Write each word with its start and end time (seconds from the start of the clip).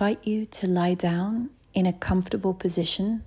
invite 0.00 0.26
you 0.26 0.46
to 0.46 0.66
lie 0.66 0.94
down 0.94 1.50
in 1.74 1.84
a 1.84 1.92
comfortable 1.92 2.54
position, 2.54 3.22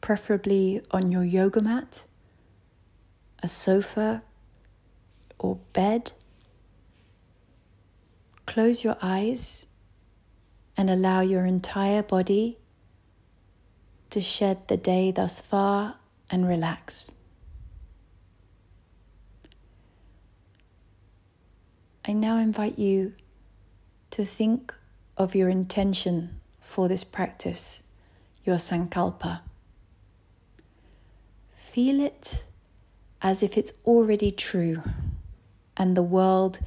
preferably 0.00 0.80
on 0.92 1.10
your 1.10 1.24
yoga 1.24 1.60
mat, 1.60 2.04
a 3.42 3.48
sofa, 3.48 4.22
or 5.36 5.58
bed. 5.72 6.12
Close 8.46 8.84
your 8.84 8.96
eyes 9.02 9.66
and 10.76 10.88
allow 10.88 11.20
your 11.20 11.44
entire 11.44 12.04
body 12.04 12.56
to 14.10 14.20
shed 14.20 14.68
the 14.68 14.76
day 14.76 15.10
thus 15.10 15.40
far 15.40 15.96
and 16.30 16.46
relax. 16.46 17.16
I 22.04 22.12
now 22.12 22.36
invite 22.36 22.78
you 22.78 23.14
to 24.12 24.24
think 24.24 24.72
of 25.16 25.34
your 25.34 25.48
intention 25.48 26.40
for 26.60 26.88
this 26.88 27.04
practice, 27.04 27.84
your 28.44 28.56
sankalpa. 28.56 29.40
Feel 31.54 32.00
it 32.00 32.44
as 33.22 33.42
if 33.42 33.56
it's 33.56 33.72
already 33.84 34.30
true 34.30 34.82
and 35.76 35.96
the 35.96 36.02
world 36.02 36.58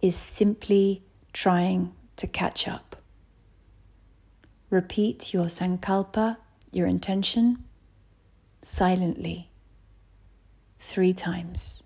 is 0.00 0.16
simply 0.16 1.02
trying 1.32 1.92
to 2.16 2.26
catch 2.26 2.66
up. 2.66 2.96
Repeat 4.70 5.32
your 5.32 5.46
sankalpa, 5.46 6.38
your 6.72 6.86
intention, 6.86 7.64
silently 8.62 9.50
three 10.78 11.12
times. 11.12 11.82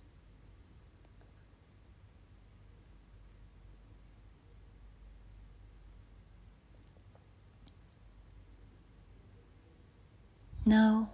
Now 10.70 11.10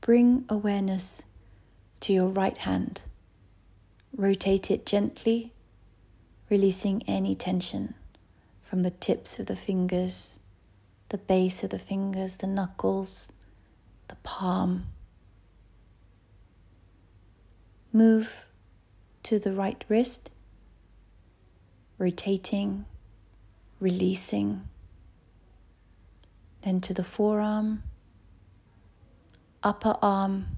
bring 0.00 0.44
awareness 0.48 1.24
to 1.98 2.12
your 2.12 2.28
right 2.28 2.56
hand. 2.56 3.02
Rotate 4.16 4.70
it 4.70 4.86
gently, 4.86 5.52
releasing 6.48 7.02
any 7.08 7.34
tension 7.34 7.94
from 8.62 8.84
the 8.84 8.92
tips 8.92 9.40
of 9.40 9.46
the 9.46 9.56
fingers 9.56 10.38
the 11.08 11.18
base 11.18 11.64
of 11.64 11.70
the 11.70 11.80
fingers, 11.80 12.36
the 12.36 12.46
knuckles, 12.46 13.32
the 14.06 14.14
palm. 14.22 14.86
Move 17.92 18.46
to 19.24 19.40
the 19.40 19.52
right 19.52 19.84
wrist, 19.88 20.30
rotating, 21.98 22.84
releasing. 23.80 24.62
Then 26.62 26.80
to 26.82 26.94
the 26.94 27.02
forearm, 27.02 27.82
upper 29.62 29.96
arm, 30.00 30.56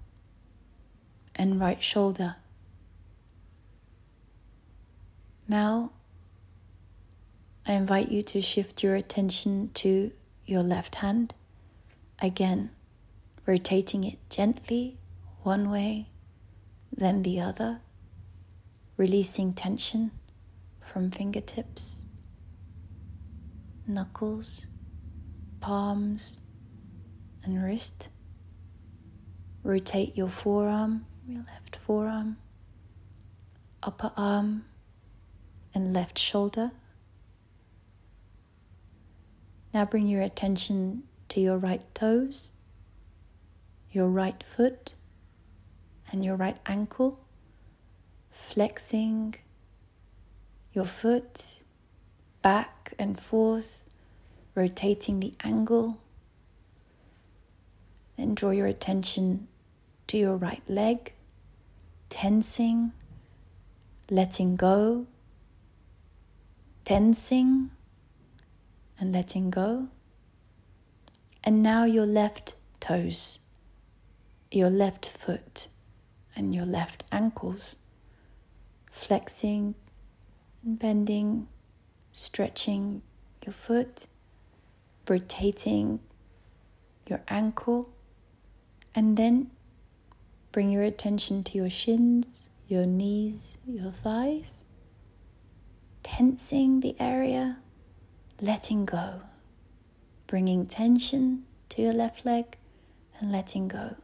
and 1.34 1.60
right 1.60 1.82
shoulder. 1.82 2.36
Now, 5.48 5.92
I 7.66 7.72
invite 7.72 8.10
you 8.10 8.22
to 8.22 8.40
shift 8.40 8.82
your 8.82 8.94
attention 8.94 9.70
to 9.74 10.12
your 10.46 10.62
left 10.62 10.96
hand. 10.96 11.34
Again, 12.20 12.70
rotating 13.46 14.04
it 14.04 14.18
gently 14.30 14.98
one 15.42 15.70
way, 15.70 16.08
then 16.96 17.22
the 17.22 17.40
other, 17.40 17.80
releasing 18.96 19.52
tension 19.52 20.12
from 20.80 21.10
fingertips, 21.10 22.04
knuckles, 23.86 24.66
palms, 25.60 26.40
and 27.42 27.62
wrist. 27.62 28.08
Rotate 29.64 30.16
your 30.16 30.28
forearm, 30.28 31.06
your 31.26 31.44
left 31.46 31.76
forearm, 31.76 32.36
upper 33.82 34.10
arm, 34.16 34.64
and 35.72 35.92
left 35.92 36.18
shoulder. 36.18 36.72
Now 39.72 39.84
bring 39.84 40.08
your 40.08 40.22
attention 40.22 41.04
to 41.28 41.40
your 41.40 41.58
right 41.58 41.82
toes, 41.94 42.52
your 43.90 44.08
right 44.08 44.42
foot, 44.42 44.94
and 46.10 46.24
your 46.24 46.36
right 46.36 46.58
ankle, 46.66 47.20
flexing 48.30 49.36
your 50.72 50.84
foot 50.84 51.60
back 52.42 52.92
and 52.98 53.18
forth, 53.18 53.88
rotating 54.54 55.20
the 55.20 55.34
angle. 55.44 55.98
Then 58.16 58.34
draw 58.34 58.50
your 58.50 58.66
attention 58.66 59.48
to 60.12 60.18
your 60.18 60.36
right 60.36 60.68
leg, 60.68 61.14
tensing, 62.10 62.92
letting 64.10 64.56
go, 64.56 65.06
tensing 66.84 67.70
and 69.00 69.10
letting 69.10 69.48
go. 69.48 69.88
And 71.42 71.62
now 71.62 71.84
your 71.84 72.04
left 72.04 72.56
toes, 72.78 73.38
your 74.50 74.68
left 74.68 75.06
foot, 75.06 75.68
and 76.36 76.54
your 76.54 76.66
left 76.66 77.04
ankles, 77.10 77.76
flexing 78.90 79.74
and 80.62 80.78
bending, 80.78 81.48
stretching 82.12 83.00
your 83.46 83.54
foot, 83.54 84.08
rotating 85.08 86.00
your 87.08 87.22
ankle, 87.28 87.88
and 88.94 89.16
then 89.16 89.50
bring 90.52 90.70
your 90.70 90.82
attention 90.82 91.42
to 91.44 91.58
your 91.58 91.70
shins, 91.70 92.50
your 92.68 92.84
knees, 92.84 93.58
your 93.66 93.90
thighs, 93.90 94.62
tensing 96.02 96.80
the 96.80 96.94
area 97.00 97.58
letting 98.42 98.84
go, 98.84 99.22
bringing 100.26 100.66
tension 100.66 101.44
to 101.68 101.80
your 101.80 101.92
left 101.92 102.26
leg 102.26 102.58
and 103.20 103.30
letting 103.30 103.68
go. 103.68 103.94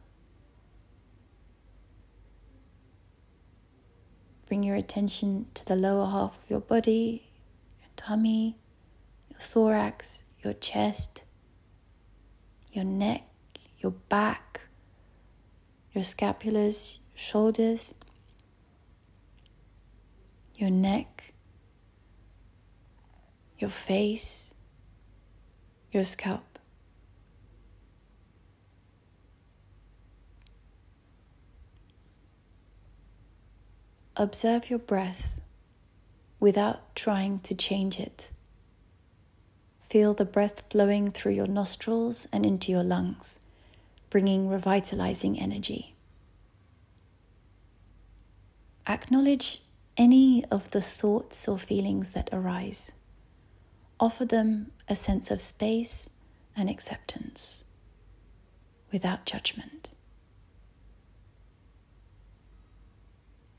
Bring 4.47 4.63
your 4.63 4.77
attention 4.77 5.47
to 5.55 5.65
the 5.65 5.75
lower 5.75 6.05
half 6.05 6.41
of 6.41 6.49
your 6.49 6.61
body, 6.61 7.29
your 7.81 7.89
tummy, 7.97 8.55
your 9.29 9.41
thorax, 9.41 10.23
your 10.41 10.53
chest, 10.53 11.25
your 12.71 12.85
neck, 12.85 13.27
your 13.79 13.91
back, 13.91 14.68
your 15.93 16.03
scapulars, 16.03 16.99
shoulders, 17.15 17.95
your 20.55 20.69
neck, 20.69 21.33
your 23.57 23.69
face, 23.69 24.53
your 25.91 26.03
scalp. 26.03 26.59
Observe 34.15 34.69
your 34.69 34.79
breath 34.79 35.39
without 36.41 36.93
trying 36.93 37.39
to 37.39 37.55
change 37.55 37.99
it. 37.99 38.31
Feel 39.81 40.13
the 40.13 40.25
breath 40.25 40.63
flowing 40.69 41.09
through 41.11 41.31
your 41.31 41.47
nostrils 41.47 42.27
and 42.31 42.45
into 42.45 42.71
your 42.71 42.83
lungs, 42.83 43.39
bringing 44.09 44.49
revitalizing 44.49 45.39
energy. 45.39 45.95
Acknowledge 48.87 49.61
any 49.97 50.43
of 50.49 50.71
the 50.71 50.81
thoughts 50.81 51.47
or 51.47 51.59
feelings 51.59 52.13
that 52.13 52.29
arise 52.31 52.91
offer 53.99 54.25
them 54.25 54.71
a 54.87 54.95
sense 54.95 55.29
of 55.29 55.41
space 55.41 56.09
and 56.55 56.69
acceptance 56.69 57.65
without 58.91 59.25
judgment. 59.25 59.91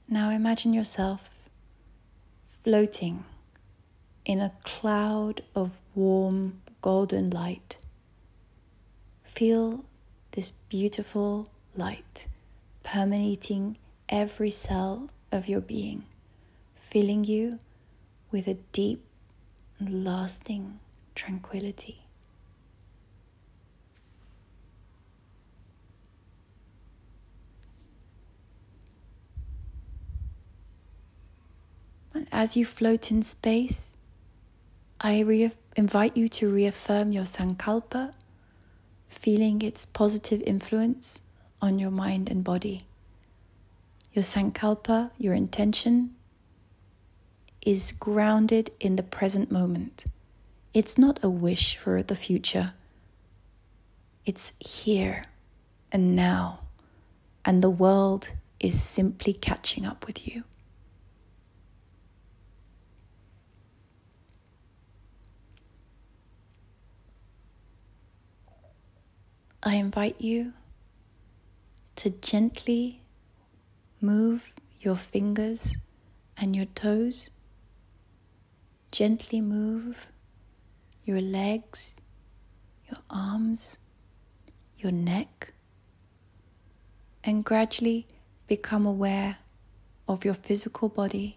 Now 0.09 0.31
imagine 0.31 0.73
yourself 0.75 1.31
floating 2.43 3.25
in 4.25 4.41
a 4.41 4.53
cloud 4.65 5.43
of 5.55 5.79
warm 5.95 6.63
golden 6.81 7.31
light. 7.31 7.79
Feel 9.23 9.85
this 10.33 10.51
beautiful 10.51 11.49
light 11.77 12.27
permeating 12.83 13.77
every 14.09 14.51
cell 14.51 15.11
of 15.33 15.49
your 15.49 15.61
being, 15.61 16.05
filling 16.81 17.25
you 17.25 17.59
with 18.31 18.47
a 18.47 18.55
deep 18.73 19.05
lasting 19.81 20.79
tranquility. 21.15 22.03
And 32.13 32.27
as 32.33 32.57
you 32.57 32.67
float 32.67 33.11
in 33.11 33.23
space, 33.23 33.95
I 35.01 35.25
invite 35.77 36.17
you 36.17 36.29
to 36.29 36.53
reaffirm 36.53 37.13
your 37.13 37.25
Sankalpa, 37.25 38.13
feeling 39.11 39.61
its 39.61 39.85
positive 39.85 40.41
influence 40.43 41.25
on 41.61 41.79
your 41.79 41.91
mind 41.91 42.31
and 42.31 42.43
body. 42.43 42.85
Your 44.15 44.23
Sankalpa, 44.23 45.11
your 45.19 45.35
intention, 45.35 46.15
is 47.61 47.93
grounded 47.93 48.71
in 48.81 48.97
the 48.97 49.03
present 49.03 49.51
moment. 49.51 50.07
It's 50.73 50.97
not 50.97 51.21
a 51.23 51.29
wish 51.29 51.77
for 51.77 52.03
the 52.03 52.17
future, 52.17 52.73
it's 54.25 54.53
here 54.61 55.27
and 55.93 56.15
now, 56.15 56.61
and 57.45 57.63
the 57.63 57.71
world 57.71 58.33
is 58.61 58.81
simply 58.81 59.33
catching 59.33 59.85
up 59.85 60.07
with 60.07 60.27
you. 60.27 60.45
I 69.63 69.75
invite 69.75 70.19
you 70.19 70.55
to 71.97 72.09
gently 72.09 73.03
move 74.01 74.55
your 74.81 74.97
fingers 74.97 75.77
and 76.39 76.57
your 76.57 76.65
toes. 76.65 77.31
Gently 78.91 79.43
move 79.43 80.09
your 81.05 81.21
legs, 81.21 82.01
your 82.89 83.01
arms, 83.11 83.81
your 84.79 84.93
neck, 84.93 85.53
and 87.23 87.45
gradually 87.45 88.07
become 88.47 88.87
aware 88.87 89.37
of 90.09 90.25
your 90.25 90.35
physical 90.35 90.89
body 90.89 91.37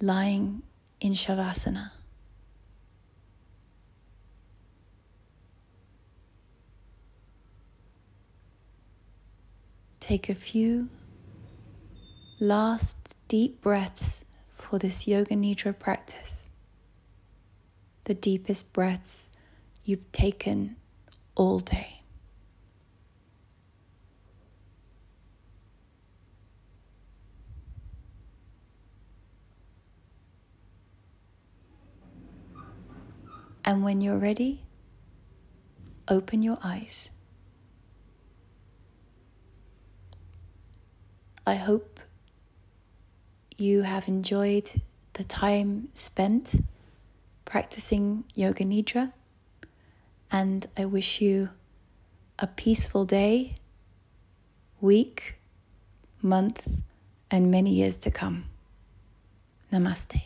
lying 0.00 0.62
in 1.00 1.14
Shavasana. 1.14 1.90
Take 10.10 10.28
a 10.28 10.34
few 10.34 10.88
last 12.40 13.14
deep 13.28 13.60
breaths 13.60 14.24
for 14.48 14.76
this 14.76 15.06
Yoga 15.06 15.36
Nidra 15.36 15.78
practice. 15.78 16.48
The 18.06 18.14
deepest 18.14 18.72
breaths 18.72 19.30
you've 19.84 20.10
taken 20.10 20.74
all 21.36 21.60
day. 21.60 22.02
And 33.64 33.84
when 33.84 34.00
you're 34.00 34.18
ready, 34.18 34.64
open 36.08 36.42
your 36.42 36.58
eyes. 36.64 37.12
I 41.46 41.54
hope 41.54 42.00
you 43.56 43.82
have 43.82 44.08
enjoyed 44.08 44.82
the 45.14 45.24
time 45.24 45.88
spent 45.94 46.64
practicing 47.44 48.24
Yoga 48.34 48.64
Nidra, 48.64 49.12
and 50.30 50.66
I 50.76 50.84
wish 50.84 51.20
you 51.20 51.50
a 52.38 52.46
peaceful 52.46 53.04
day, 53.04 53.56
week, 54.80 55.36
month, 56.22 56.68
and 57.30 57.50
many 57.50 57.70
years 57.70 57.96
to 57.96 58.10
come. 58.10 58.44
Namaste. 59.72 60.22